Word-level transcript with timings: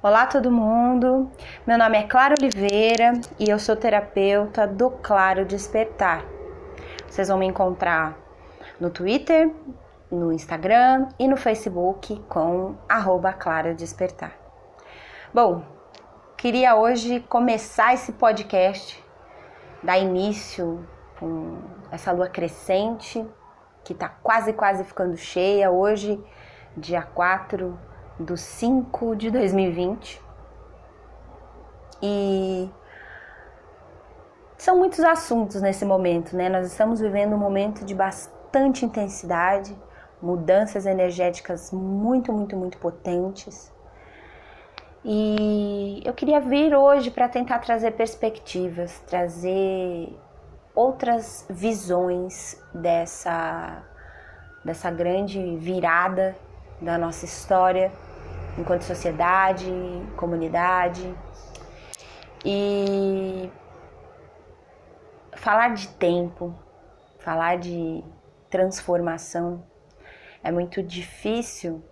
Olá 0.00 0.28
todo 0.28 0.48
mundo, 0.48 1.28
meu 1.66 1.76
nome 1.76 1.98
é 1.98 2.04
Clara 2.04 2.36
Oliveira 2.38 3.14
e 3.36 3.50
eu 3.50 3.58
sou 3.58 3.74
terapeuta 3.74 4.64
do 4.64 4.90
Claro 4.90 5.44
Despertar. 5.44 6.24
Vocês 7.08 7.26
vão 7.26 7.36
me 7.36 7.46
encontrar 7.46 8.16
no 8.78 8.90
Twitter, 8.90 9.52
no 10.08 10.32
Instagram 10.32 11.08
e 11.18 11.26
no 11.26 11.36
Facebook 11.36 12.16
com 12.28 12.76
Claro 13.40 13.74
Despertar. 13.74 14.38
Bom, 15.34 15.64
queria 16.36 16.76
hoje 16.76 17.18
começar 17.28 17.92
esse 17.92 18.12
podcast, 18.12 19.04
dar 19.82 19.98
início 19.98 20.86
com 21.18 21.58
essa 21.90 22.12
lua 22.12 22.28
crescente 22.28 23.26
que 23.82 23.94
tá 23.94 24.08
quase 24.08 24.52
quase 24.52 24.84
ficando 24.84 25.16
cheia 25.16 25.72
hoje, 25.72 26.22
dia 26.76 27.02
4 27.02 27.76
do 28.18 28.36
5 28.36 29.16
de 29.16 29.30
2020. 29.30 30.20
E 32.02 32.68
são 34.56 34.76
muitos 34.76 35.00
assuntos 35.00 35.60
nesse 35.60 35.84
momento, 35.84 36.36
né? 36.36 36.48
Nós 36.48 36.66
estamos 36.66 37.00
vivendo 37.00 37.34
um 37.34 37.38
momento 37.38 37.84
de 37.84 37.94
bastante 37.94 38.84
intensidade, 38.84 39.76
mudanças 40.20 40.84
energéticas 40.84 41.70
muito, 41.72 42.32
muito, 42.32 42.56
muito 42.56 42.78
potentes. 42.78 43.72
E 45.04 46.02
eu 46.04 46.12
queria 46.12 46.40
vir 46.40 46.74
hoje 46.74 47.10
para 47.10 47.28
tentar 47.28 47.60
trazer 47.60 47.92
perspectivas, 47.92 48.98
trazer 49.06 50.12
outras 50.74 51.46
visões 51.48 52.60
dessa 52.74 53.82
dessa 54.64 54.90
grande 54.90 55.56
virada 55.56 56.36
da 56.80 56.98
nossa 56.98 57.24
história 57.24 57.90
enquanto 58.58 58.82
sociedade, 58.82 59.70
comunidade. 60.16 61.14
E 62.44 63.50
falar 65.34 65.74
de 65.74 65.88
tempo, 65.88 66.54
falar 67.18 67.58
de 67.58 68.04
transformação 68.50 69.64
é 70.42 70.50
muito 70.50 70.82
difícil 70.82 71.82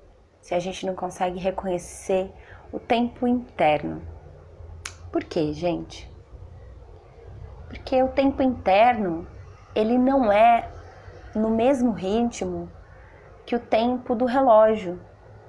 se 0.41 0.55
a 0.55 0.59
gente 0.59 0.87
não 0.87 0.95
consegue 0.95 1.39
reconhecer 1.39 2.33
o 2.73 2.79
tempo 2.79 3.27
interno. 3.27 4.03
Por 5.11 5.25
quê, 5.25 5.53
gente? 5.53 6.11
Porque 7.69 8.01
o 8.03 8.09
tempo 8.09 8.43
interno, 8.43 9.27
ele 9.75 9.99
não 9.99 10.31
é 10.31 10.71
no 11.35 11.51
mesmo 11.51 11.93
ritmo 11.93 12.71
que 13.45 13.55
o 13.55 13.61
tempo 13.61 14.15
do 14.15 14.25
relógio, 14.25 15.01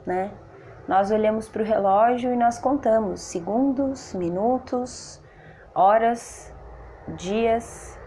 né? 0.05 0.31
Nós 0.87 1.11
olhamos 1.11 1.49
para 1.49 1.61
o 1.61 1.65
relógio 1.65 2.31
e 2.31 2.37
nós 2.37 2.59
contamos 2.59 3.19
segundos, 3.19 4.13
minutos, 4.13 5.21
horas, 5.75 6.55
dias, 7.09 7.99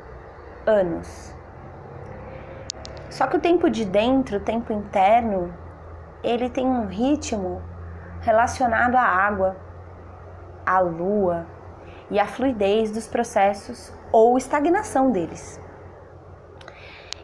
anos. 0.66 1.34
Só 3.10 3.26
que 3.26 3.36
o 3.36 3.40
tempo 3.40 3.68
de 3.68 3.84
dentro, 3.84 4.38
o 4.38 4.40
tempo 4.40 4.72
interno, 4.72 5.52
ele 6.22 6.48
tem 6.48 6.66
um 6.66 6.86
ritmo 6.86 7.60
relacionado 8.22 8.96
à 8.96 9.02
água, 9.02 9.56
à 10.64 10.78
lua 10.80 11.46
e 12.10 12.18
à 12.18 12.26
fluidez 12.26 12.90
dos 12.90 13.06
processos 13.06 13.92
ou 14.10 14.38
estagnação 14.38 15.10
deles. 15.10 15.60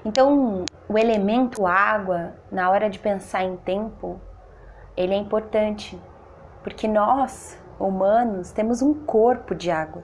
Então, 0.05 0.67
o 0.87 0.99
elemento 0.99 1.67
água, 1.67 2.35
na 2.53 2.69
hora 2.71 2.91
de 2.91 2.99
pensar 2.99 3.43
em 3.43 3.57
tempo, 3.57 4.21
ele 4.97 5.15
é 5.15 5.17
importante, 5.17 6.01
porque 6.63 6.89
nós, 6.89 7.59
humanos, 7.79 8.51
temos 8.53 8.83
um 8.83 8.95
corpo 8.95 9.55
de 9.55 9.71
água. 9.71 10.03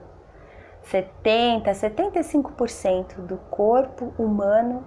70, 0.83 1.71
75% 1.71 3.21
do 3.21 3.37
corpo 3.49 4.13
humano 4.17 4.85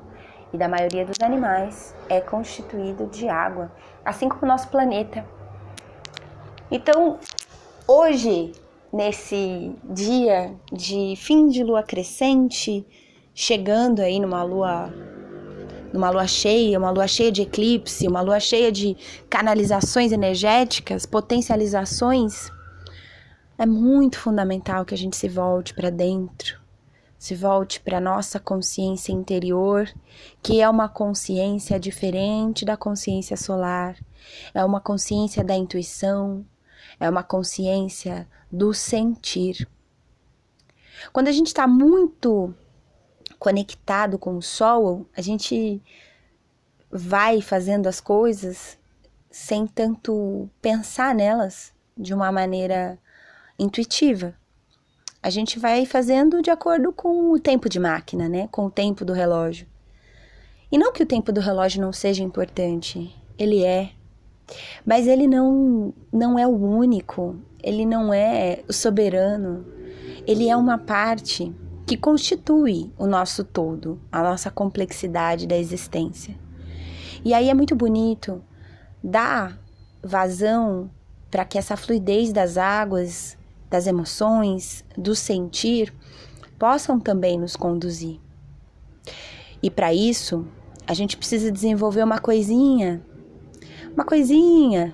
e 0.52 0.58
da 0.58 0.68
maioria 0.68 1.04
dos 1.04 1.20
animais 1.20 1.94
é 2.08 2.20
constituído 2.20 3.06
de 3.06 3.28
água, 3.28 3.72
assim 4.04 4.28
como 4.28 4.44
o 4.44 4.46
nosso 4.46 4.68
planeta. 4.68 5.24
Então, 6.70 7.18
hoje, 7.86 8.52
nesse 8.92 9.74
dia 9.84 10.54
de 10.72 11.14
fim 11.16 11.48
de 11.48 11.64
lua 11.64 11.82
crescente, 11.82 12.86
chegando 13.34 14.00
aí 14.00 14.18
numa 14.20 14.42
lua 14.42 14.92
numa 15.92 16.10
lua 16.10 16.26
cheia, 16.26 16.78
uma 16.78 16.90
lua 16.90 17.06
cheia 17.06 17.32
de 17.32 17.42
eclipse, 17.42 18.06
uma 18.06 18.20
lua 18.20 18.40
cheia 18.40 18.70
de 18.70 18.96
canalizações 19.28 20.12
energéticas, 20.12 21.06
potencializações, 21.06 22.50
é 23.58 23.64
muito 23.64 24.18
fundamental 24.18 24.84
que 24.84 24.94
a 24.94 24.98
gente 24.98 25.16
se 25.16 25.28
volte 25.28 25.72
para 25.72 25.90
dentro, 25.90 26.60
se 27.18 27.34
volte 27.34 27.80
para 27.80 27.98
nossa 27.98 28.38
consciência 28.38 29.12
interior, 29.12 29.88
que 30.42 30.60
é 30.60 30.68
uma 30.68 30.88
consciência 30.88 31.80
diferente 31.80 32.64
da 32.64 32.76
consciência 32.76 33.36
solar, 33.36 33.96
é 34.52 34.62
uma 34.62 34.80
consciência 34.80 35.42
da 35.42 35.56
intuição, 35.56 36.44
é 37.00 37.08
uma 37.08 37.22
consciência 37.22 38.28
do 38.52 38.74
sentir. 38.74 39.66
Quando 41.12 41.28
a 41.28 41.32
gente 41.32 41.48
está 41.48 41.66
muito 41.66 42.54
conectado 43.38 44.18
com 44.18 44.36
o 44.36 44.42
sol, 44.42 45.06
a 45.16 45.20
gente 45.20 45.82
vai 46.90 47.40
fazendo 47.40 47.86
as 47.86 48.00
coisas 48.00 48.78
sem 49.30 49.66
tanto 49.66 50.48
pensar 50.62 51.14
nelas 51.14 51.72
de 51.96 52.14
uma 52.14 52.32
maneira 52.32 52.98
intuitiva. 53.58 54.34
A 55.22 55.30
gente 55.30 55.58
vai 55.58 55.84
fazendo 55.84 56.40
de 56.40 56.50
acordo 56.50 56.92
com 56.92 57.32
o 57.32 57.38
tempo 57.38 57.68
de 57.68 57.78
máquina, 57.78 58.28
né? 58.28 58.48
Com 58.50 58.66
o 58.66 58.70
tempo 58.70 59.04
do 59.04 59.12
relógio. 59.12 59.66
E 60.70 60.78
não 60.78 60.92
que 60.92 61.02
o 61.02 61.06
tempo 61.06 61.32
do 61.32 61.40
relógio 61.40 61.80
não 61.80 61.92
seja 61.92 62.22
importante, 62.22 63.14
ele 63.38 63.64
é. 63.64 63.90
Mas 64.84 65.06
ele 65.06 65.26
não 65.26 65.92
não 66.12 66.38
é 66.38 66.46
o 66.46 66.54
único, 66.54 67.36
ele 67.62 67.84
não 67.84 68.12
é 68.12 68.62
o 68.68 68.72
soberano. 68.72 69.66
Ele 70.26 70.48
é 70.48 70.56
uma 70.56 70.78
parte 70.78 71.54
que 71.86 71.96
constitui 71.96 72.92
o 72.98 73.06
nosso 73.06 73.44
todo, 73.44 74.00
a 74.10 74.20
nossa 74.20 74.50
complexidade 74.50 75.46
da 75.46 75.56
existência. 75.56 76.36
E 77.24 77.32
aí 77.32 77.48
é 77.48 77.54
muito 77.54 77.76
bonito 77.76 78.42
dar 79.02 79.56
vazão 80.02 80.90
para 81.30 81.44
que 81.44 81.56
essa 81.56 81.76
fluidez 81.76 82.32
das 82.32 82.58
águas, 82.58 83.38
das 83.70 83.86
emoções, 83.86 84.84
do 84.98 85.14
sentir, 85.14 85.94
possam 86.58 86.98
também 86.98 87.38
nos 87.38 87.54
conduzir. 87.54 88.18
E 89.62 89.70
para 89.70 89.94
isso, 89.94 90.44
a 90.88 90.94
gente 90.94 91.16
precisa 91.16 91.52
desenvolver 91.52 92.02
uma 92.02 92.18
coisinha, 92.18 93.00
uma 93.94 94.04
coisinha 94.04 94.92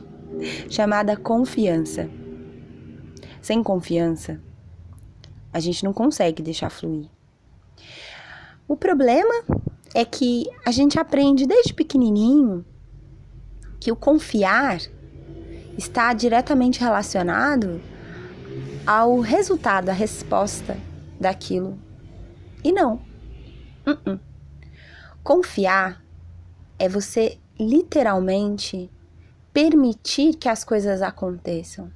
chamada 0.70 1.16
confiança. 1.16 2.08
Sem 3.42 3.62
confiança, 3.62 4.40
a 5.54 5.60
gente 5.60 5.84
não 5.84 5.92
consegue 5.92 6.42
deixar 6.42 6.68
fluir. 6.68 7.08
O 8.66 8.76
problema 8.76 9.32
é 9.94 10.04
que 10.04 10.50
a 10.66 10.72
gente 10.72 10.98
aprende 10.98 11.46
desde 11.46 11.72
pequenininho 11.72 12.66
que 13.78 13.92
o 13.92 13.96
confiar 13.96 14.80
está 15.78 16.12
diretamente 16.12 16.80
relacionado 16.80 17.80
ao 18.84 19.20
resultado, 19.20 19.90
à 19.90 19.92
resposta 19.92 20.76
daquilo. 21.20 21.78
E 22.64 22.72
não. 22.72 22.94
Uh 23.86 23.92
-uh. 23.92 24.20
Confiar 25.22 26.02
é 26.78 26.88
você 26.88 27.38
literalmente 27.58 28.90
permitir 29.52 30.34
que 30.34 30.48
as 30.48 30.64
coisas 30.64 31.00
aconteçam. 31.00 31.92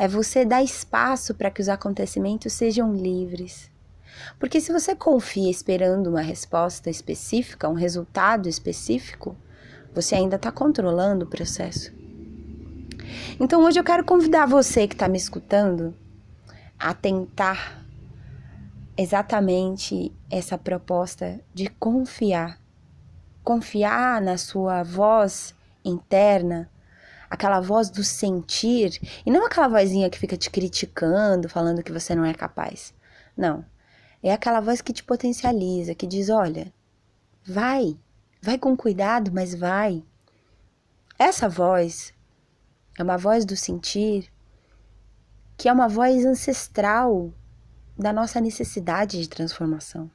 É 0.00 0.08
você 0.08 0.46
dar 0.46 0.62
espaço 0.62 1.34
para 1.34 1.50
que 1.50 1.60
os 1.60 1.68
acontecimentos 1.68 2.54
sejam 2.54 2.94
livres. 2.94 3.70
Porque 4.38 4.58
se 4.58 4.72
você 4.72 4.96
confia 4.96 5.50
esperando 5.50 6.06
uma 6.06 6.22
resposta 6.22 6.88
específica, 6.88 7.68
um 7.68 7.74
resultado 7.74 8.48
específico, 8.48 9.36
você 9.94 10.14
ainda 10.14 10.36
está 10.36 10.50
controlando 10.50 11.26
o 11.26 11.28
processo. 11.28 11.92
Então 13.38 13.62
hoje 13.62 13.78
eu 13.78 13.84
quero 13.84 14.02
convidar 14.02 14.46
você 14.46 14.88
que 14.88 14.94
está 14.94 15.06
me 15.06 15.18
escutando 15.18 15.94
a 16.78 16.94
tentar 16.94 17.84
exatamente 18.96 20.10
essa 20.30 20.56
proposta 20.56 21.40
de 21.52 21.68
confiar. 21.68 22.58
Confiar 23.44 24.22
na 24.22 24.38
sua 24.38 24.82
voz 24.82 25.54
interna, 25.84 26.70
aquela 27.30 27.60
voz 27.60 27.88
do 27.88 28.02
sentir, 28.02 29.00
e 29.24 29.30
não 29.30 29.46
aquela 29.46 29.68
vozinha 29.68 30.10
que 30.10 30.18
fica 30.18 30.36
te 30.36 30.50
criticando, 30.50 31.48
falando 31.48 31.82
que 31.82 31.92
você 31.92 32.14
não 32.14 32.24
é 32.24 32.34
capaz. 32.34 32.92
Não. 33.36 33.64
É 34.22 34.32
aquela 34.32 34.60
voz 34.60 34.82
que 34.82 34.92
te 34.92 35.04
potencializa, 35.04 35.94
que 35.94 36.06
diz: 36.06 36.28
olha, 36.28 36.74
vai, 37.44 37.96
vai 38.42 38.58
com 38.58 38.76
cuidado, 38.76 39.30
mas 39.32 39.54
vai. 39.54 40.04
Essa 41.18 41.48
voz 41.48 42.12
É 42.98 43.02
uma 43.02 43.16
voz 43.16 43.44
do 43.44 43.56
sentir 43.56 44.30
que 45.56 45.68
é 45.68 45.72
uma 45.72 45.88
voz 45.88 46.24
ancestral 46.24 47.30
da 47.96 48.14
nossa 48.14 48.40
necessidade 48.40 49.20
de 49.20 49.28
transformação. 49.28 50.10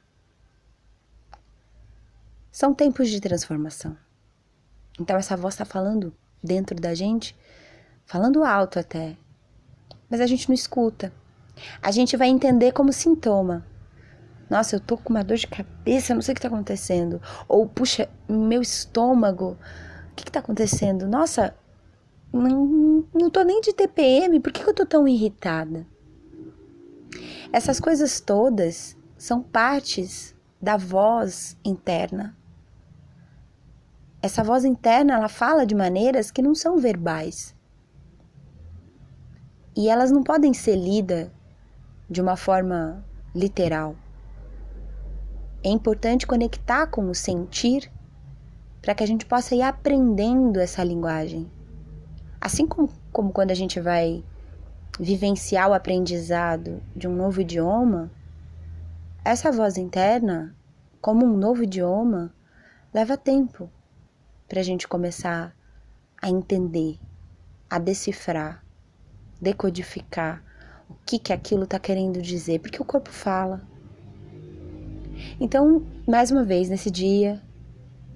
São 2.50 2.74
tempos 2.74 3.08
de 3.08 3.20
transformação. 3.20 3.96
Então 4.98 5.16
essa 5.16 5.36
voz 5.36 5.54
está 5.54 5.64
falando 5.64 6.12
dentro 6.46 6.80
da 6.80 6.94
gente, 6.94 7.36
falando 8.06 8.44
alto 8.44 8.78
até, 8.78 9.16
mas 10.08 10.20
a 10.20 10.26
gente 10.26 10.48
não 10.48 10.54
escuta. 10.54 11.12
A 11.82 11.90
gente 11.90 12.16
vai 12.16 12.28
entender 12.28 12.72
como 12.72 12.92
sintoma. 12.92 13.66
Nossa, 14.48 14.76
eu 14.76 14.80
tô 14.80 14.96
com 14.96 15.10
uma 15.10 15.24
dor 15.24 15.36
de 15.36 15.46
cabeça, 15.46 16.14
não 16.14 16.22
sei 16.22 16.32
o 16.32 16.34
que 16.36 16.40
tá 16.40 16.48
acontecendo. 16.48 17.20
Ou, 17.48 17.66
puxa, 17.66 18.08
meu 18.28 18.62
estômago, 18.62 19.58
o 20.12 20.14
que 20.14 20.24
que 20.24 20.30
tá 20.30 20.38
acontecendo? 20.38 21.08
Nossa, 21.08 21.54
não, 22.32 23.04
não 23.12 23.28
tô 23.28 23.42
nem 23.42 23.60
de 23.60 23.72
TPM, 23.72 24.38
por 24.40 24.52
que, 24.52 24.62
que 24.62 24.70
eu 24.70 24.74
tô 24.74 24.86
tão 24.86 25.08
irritada? 25.08 25.86
Essas 27.52 27.80
coisas 27.80 28.20
todas 28.20 28.96
são 29.16 29.42
partes 29.42 30.34
da 30.60 30.76
voz 30.76 31.56
interna. 31.64 32.36
Essa 34.26 34.42
voz 34.42 34.64
interna, 34.64 35.14
ela 35.14 35.28
fala 35.28 35.64
de 35.64 35.72
maneiras 35.72 36.32
que 36.32 36.42
não 36.42 36.52
são 36.52 36.78
verbais. 36.78 37.54
E 39.76 39.88
elas 39.88 40.10
não 40.10 40.24
podem 40.24 40.52
ser 40.52 40.74
lidas 40.74 41.30
de 42.10 42.20
uma 42.20 42.36
forma 42.36 43.04
literal. 43.32 43.94
É 45.62 45.68
importante 45.68 46.26
conectar 46.26 46.88
com 46.88 47.08
o 47.08 47.14
sentir 47.14 47.88
para 48.82 48.96
que 48.96 49.04
a 49.04 49.06
gente 49.06 49.24
possa 49.24 49.54
ir 49.54 49.62
aprendendo 49.62 50.58
essa 50.58 50.82
linguagem. 50.82 51.48
Assim 52.40 52.66
como, 52.66 52.88
como 53.12 53.32
quando 53.32 53.52
a 53.52 53.54
gente 53.54 53.78
vai 53.78 54.24
vivenciar 54.98 55.70
o 55.70 55.72
aprendizado 55.72 56.82
de 56.96 57.06
um 57.06 57.14
novo 57.14 57.42
idioma, 57.42 58.10
essa 59.24 59.52
voz 59.52 59.76
interna, 59.76 60.52
como 61.00 61.24
um 61.24 61.36
novo 61.36 61.62
idioma, 61.62 62.34
leva 62.92 63.16
tempo 63.16 63.70
para 64.48 64.60
a 64.60 64.62
gente 64.62 64.86
começar 64.86 65.54
a 66.20 66.30
entender, 66.30 66.98
a 67.68 67.78
decifrar, 67.78 68.64
decodificar 69.40 70.42
o 70.88 70.94
que 71.04 71.18
que 71.18 71.32
aquilo 71.32 71.64
está 71.64 71.78
querendo 71.78 72.22
dizer, 72.22 72.60
porque 72.60 72.80
o 72.80 72.84
corpo 72.84 73.10
fala. 73.10 73.62
Então, 75.40 75.84
mais 76.06 76.30
uma 76.30 76.44
vez 76.44 76.68
nesse 76.68 76.90
dia, 76.90 77.42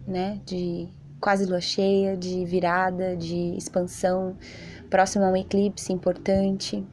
né, 0.06 0.40
de 0.44 0.88
quase 1.20 1.44
lua 1.44 1.60
cheia, 1.60 2.16
de 2.16 2.44
virada, 2.44 3.16
de 3.16 3.56
expansão, 3.56 4.36
próximo 4.88 5.24
a 5.24 5.30
um 5.30 5.36
eclipse 5.36 5.92
importante, 5.92 6.86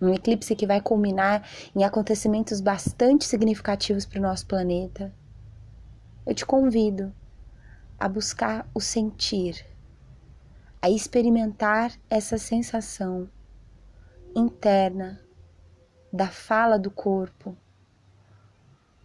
um 0.00 0.12
eclipse 0.12 0.54
que 0.54 0.66
vai 0.66 0.80
culminar 0.80 1.46
em 1.74 1.84
acontecimentos 1.84 2.60
bastante 2.60 3.24
significativos 3.24 4.04
para 4.04 4.18
o 4.18 4.22
nosso 4.22 4.46
planeta. 4.46 5.12
Eu 6.26 6.34
te 6.34 6.44
convido 6.44 7.12
a 7.98 8.08
buscar 8.08 8.68
o 8.74 8.80
sentir, 8.80 9.64
a 10.80 10.90
experimentar 10.90 11.92
essa 12.08 12.38
sensação 12.38 13.28
interna 14.34 15.20
da 16.12 16.28
fala 16.28 16.78
do 16.78 16.90
corpo 16.90 17.56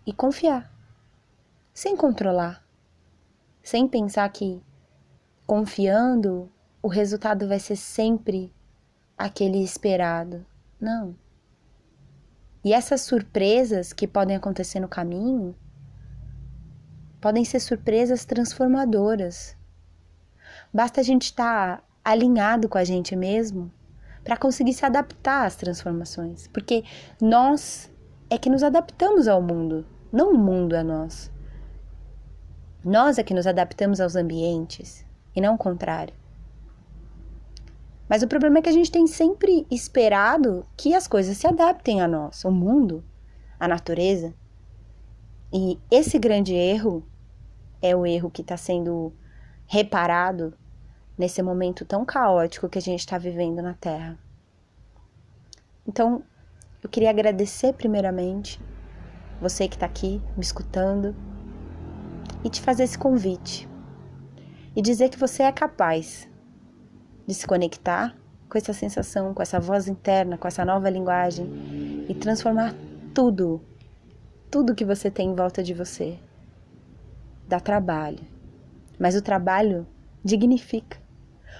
e 0.05 0.13
confiar, 0.13 0.71
sem 1.73 1.95
controlar 1.95 2.61
sem 3.63 3.87
pensar 3.87 4.27
que 4.29 4.61
confiando 5.45 6.51
o 6.81 6.87
resultado 6.87 7.47
vai 7.47 7.59
ser 7.59 7.75
sempre 7.75 8.53
aquele 9.17 9.63
esperado. 9.63 10.45
Não. 10.79 11.15
E 12.63 12.73
essas 12.73 13.01
surpresas 13.01 13.93
que 13.93 14.07
podem 14.07 14.35
acontecer 14.35 14.79
no 14.79 14.87
caminho 14.87 15.55
podem 17.21 17.45
ser 17.45 17.59
surpresas 17.59 18.25
transformadoras. 18.25 19.55
Basta 20.73 20.99
a 20.99 21.03
gente 21.03 21.25
estar 21.25 21.77
tá 21.77 21.83
alinhado 22.03 22.67
com 22.67 22.79
a 22.79 22.83
gente 22.83 23.15
mesmo 23.15 23.71
para 24.23 24.35
conseguir 24.35 24.73
se 24.73 24.85
adaptar 24.85 25.45
às 25.45 25.55
transformações, 25.55 26.47
porque 26.47 26.83
nós 27.21 27.91
é 28.29 28.37
que 28.37 28.49
nos 28.49 28.63
adaptamos 28.63 29.27
ao 29.27 29.41
mundo, 29.41 29.85
não 30.11 30.33
o 30.33 30.37
mundo 30.37 30.75
a 30.75 30.83
nós. 30.83 31.31
Nós 32.83 33.19
é 33.19 33.23
que 33.23 33.33
nos 33.33 33.45
adaptamos 33.45 34.01
aos 34.01 34.15
ambientes 34.15 35.05
e 35.35 35.41
não 35.41 35.55
o 35.55 35.57
contrário. 35.57 36.15
Mas 38.09 38.23
o 38.23 38.27
problema 38.27 38.57
é 38.57 38.61
que 38.61 38.69
a 38.69 38.73
gente 38.73 38.91
tem 38.91 39.05
sempre 39.05 39.65
esperado 39.69 40.65
que 40.75 40.93
as 40.93 41.07
coisas 41.07 41.37
se 41.37 41.47
adaptem 41.47 42.01
a 42.01 42.07
nós, 42.07 42.43
o 42.43 42.51
mundo, 42.51 43.03
a 43.59 43.67
natureza. 43.67 44.33
E 45.53 45.79
esse 45.89 46.17
grande 46.17 46.53
erro 46.53 47.05
é 47.81 47.95
o 47.95 48.05
erro 48.05 48.29
que 48.29 48.41
está 48.41 48.55
sendo 48.55 49.13
reparado 49.65 50.53
nesse 51.17 51.41
momento 51.41 51.85
tão 51.85 52.05
caótico 52.05 52.69
que 52.69 52.77
a 52.77 52.81
gente 52.81 52.99
está 52.99 53.17
vivendo 53.17 53.61
na 53.61 53.73
Terra. 53.73 54.17
Então, 55.87 56.23
eu 56.83 56.89
queria 56.89 57.09
agradecer 57.09 57.73
primeiramente 57.73 58.61
você 59.39 59.67
que 59.67 59.75
está 59.75 59.85
aqui 59.85 60.21
me 60.35 60.43
escutando 60.43 61.15
e 62.43 62.49
te 62.49 62.61
fazer 62.61 62.83
esse 62.83 62.97
convite 62.97 63.67
e 64.75 64.81
dizer 64.81 65.09
que 65.09 65.19
você 65.19 65.43
é 65.43 65.51
capaz 65.51 66.27
de 67.27 67.33
se 67.33 67.45
conectar 67.45 68.15
com 68.49 68.57
essa 68.57 68.73
sensação, 68.73 69.33
com 69.33 69.41
essa 69.41 69.59
voz 69.59 69.87
interna, 69.87 70.37
com 70.37 70.47
essa 70.47 70.65
nova 70.65 70.89
linguagem 70.89 72.05
e 72.09 72.13
transformar 72.13 72.75
tudo, 73.13 73.61
tudo 74.49 74.75
que 74.75 74.83
você 74.83 75.09
tem 75.09 75.29
em 75.29 75.35
volta 75.35 75.63
de 75.63 75.73
você. 75.73 76.19
Dá 77.51 77.59
trabalho, 77.59 78.25
mas 78.97 79.13
o 79.13 79.21
trabalho 79.21 79.85
dignifica. 80.23 80.97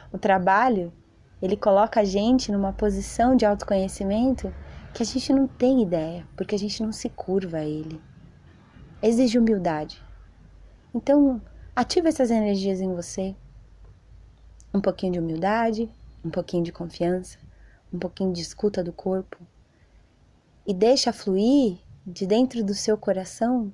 O 0.09 0.17
trabalho, 0.17 0.93
ele 1.41 1.57
coloca 1.57 1.99
a 1.99 2.05
gente 2.05 2.49
numa 2.49 2.71
posição 2.71 3.35
de 3.35 3.45
autoconhecimento 3.45 4.55
que 4.93 5.03
a 5.03 5.05
gente 5.05 5.33
não 5.33 5.49
tem 5.49 5.83
ideia, 5.83 6.25
porque 6.37 6.55
a 6.55 6.57
gente 6.57 6.81
não 6.81 6.93
se 6.93 7.09
curva 7.09 7.57
a 7.57 7.65
ele. 7.65 7.99
Exige 9.03 9.37
humildade. 9.37 10.01
Então, 10.95 11.41
ativa 11.75 12.07
essas 12.07 12.31
energias 12.31 12.79
em 12.79 12.95
você. 12.95 13.35
Um 14.73 14.79
pouquinho 14.79 15.11
de 15.11 15.19
humildade, 15.19 15.91
um 16.23 16.29
pouquinho 16.29 16.63
de 16.63 16.71
confiança, 16.71 17.37
um 17.91 17.99
pouquinho 17.99 18.31
de 18.31 18.39
escuta 18.39 18.81
do 18.81 18.93
corpo. 18.93 19.37
E 20.65 20.73
deixa 20.73 21.11
fluir 21.11 21.79
de 22.07 22.25
dentro 22.25 22.63
do 22.63 22.73
seu 22.73 22.97
coração 22.97 23.73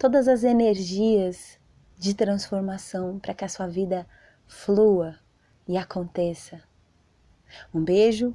todas 0.00 0.28
as 0.28 0.44
energias 0.44 1.58
de 1.98 2.14
transformação 2.14 3.18
para 3.18 3.34
que 3.34 3.44
a 3.44 3.48
sua 3.50 3.66
vida 3.66 4.06
flua 4.48 5.18
e 5.68 5.76
aconteça. 5.76 6.62
Um 7.74 7.84
beijo 7.84 8.34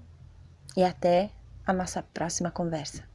e 0.77 0.83
até 0.83 1.31
a 1.65 1.73
nossa 1.73 2.03
próxima 2.03 2.51
conversa. 2.51 3.14